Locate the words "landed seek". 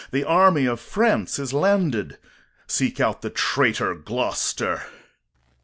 1.53-2.99